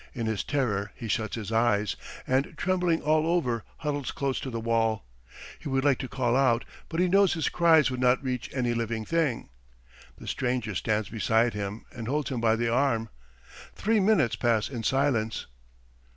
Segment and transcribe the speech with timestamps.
[0.15, 1.95] In his terror he shuts his eyes,
[2.25, 5.03] and trembling all over huddles close to the wall.
[5.59, 8.73] He would like to call out, but he knows his cries would not reach any
[8.73, 9.49] living thing.
[10.17, 13.09] The stranger stands beside him and holds him by the arm....
[13.75, 15.45] Three minutes pass in silence.